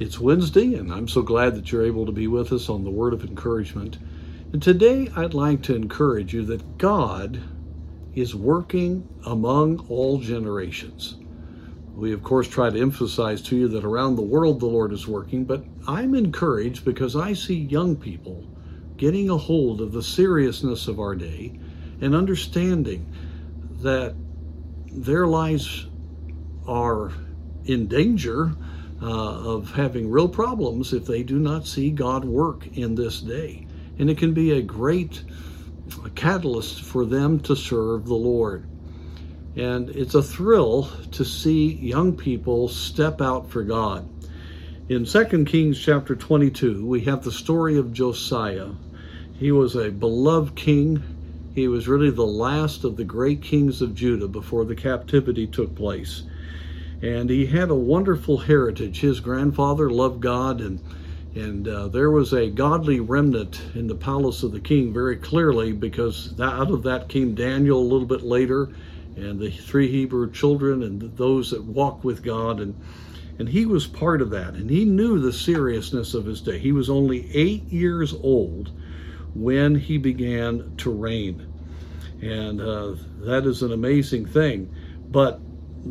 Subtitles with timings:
[0.00, 2.90] It's Wednesday, and I'm so glad that you're able to be with us on the
[2.90, 3.98] Word of Encouragement.
[4.52, 7.42] And today I'd like to encourage you that God
[8.14, 11.16] is working among all generations.
[11.96, 15.08] We, of course, try to emphasize to you that around the world the Lord is
[15.08, 18.46] working, but I'm encouraged because I see young people
[18.98, 21.58] getting a hold of the seriousness of our day
[22.00, 23.12] and understanding
[23.82, 24.14] that
[24.92, 25.88] their lives
[26.68, 27.10] are
[27.64, 28.54] in danger
[29.00, 33.66] uh, of having real problems if they do not see God work in this day.
[33.98, 35.22] And it can be a great
[36.14, 38.68] catalyst for them to serve the Lord.
[39.56, 44.08] And it's a thrill to see young people step out for God.
[44.88, 48.70] In 2 Kings chapter 22, we have the story of Josiah.
[49.38, 51.02] He was a beloved king.
[51.54, 55.74] He was really the last of the great kings of Judah before the captivity took
[55.74, 56.22] place
[57.02, 59.00] and he had a wonderful heritage.
[59.00, 60.80] His grandfather loved God, and
[61.34, 65.72] and uh, there was a godly remnant in the palace of the king very clearly,
[65.72, 68.70] because that, out of that came Daniel a little bit later,
[69.14, 72.74] and the three Hebrew children, and those that walk with God, and
[73.38, 76.58] and he was part of that, and he knew the seriousness of his day.
[76.58, 78.72] He was only eight years old
[79.34, 81.46] when he began to reign,
[82.20, 84.74] and uh, that is an amazing thing.
[85.10, 85.40] But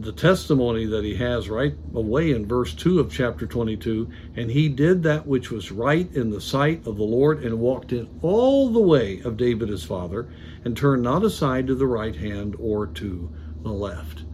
[0.00, 4.68] the testimony that he has right away in verse 2 of chapter 22 and he
[4.68, 8.68] did that which was right in the sight of the Lord and walked in all
[8.68, 10.28] the way of David his father
[10.64, 14.24] and turned not aside to the right hand or to the left.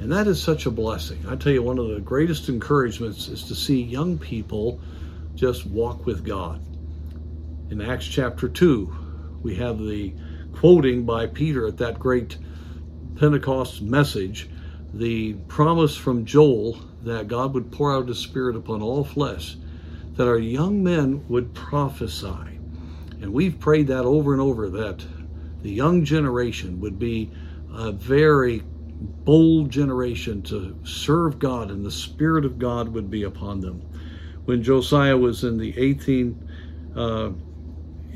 [0.00, 1.24] And that is such a blessing.
[1.26, 4.80] I tell you, one of the greatest encouragements is to see young people
[5.34, 6.60] just walk with God.
[7.70, 10.14] In Acts chapter 2, we have the
[10.52, 12.36] quoting by Peter at that great
[13.16, 14.48] Pentecost message,
[14.98, 19.56] the promise from Joel that God would pour out his spirit upon all flesh,
[20.14, 22.58] that our young men would prophesy.
[23.20, 25.04] And we've prayed that over and over that
[25.62, 27.30] the young generation would be
[27.72, 28.64] a very
[29.24, 33.80] bold generation to serve God and the Spirit of God would be upon them.
[34.46, 36.36] When Josiah was in the 18th
[36.96, 37.30] uh,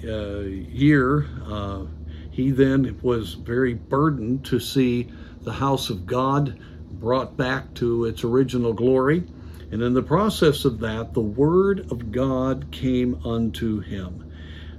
[0.05, 1.85] uh, year, uh,
[2.33, 6.59] he then was very burdened to see the house of God
[7.03, 9.25] brought back to its original glory.
[9.73, 14.33] And in the process of that, the word of God came unto him.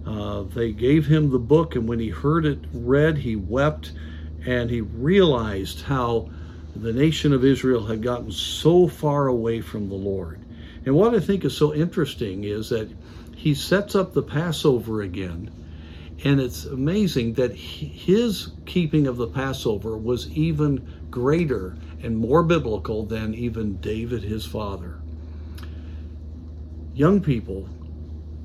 [0.07, 3.91] Uh, they gave him the book, and when he heard it read, he wept
[4.45, 6.29] and he realized how
[6.75, 10.39] the nation of Israel had gotten so far away from the Lord.
[10.85, 12.89] And what I think is so interesting is that
[13.35, 15.51] he sets up the Passover again
[16.23, 23.05] and it's amazing that his keeping of the Passover was even greater and more biblical
[23.05, 24.99] than even David, his father.
[26.93, 27.67] Young people,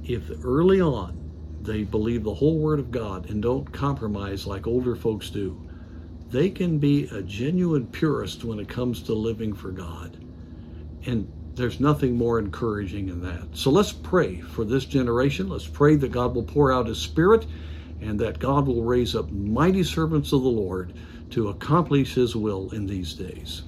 [0.04, 1.16] if early on
[1.60, 5.60] they believe the whole Word of God and don't compromise like older folks do,
[6.30, 10.24] they can be a genuine purist when it comes to living for God.
[11.06, 13.48] And there's nothing more encouraging than that.
[13.52, 15.48] So let's pray for this generation.
[15.48, 17.47] Let's pray that God will pour out His Spirit
[18.00, 20.94] and that God will raise up mighty servants of the Lord
[21.31, 23.62] to accomplish His will in these days.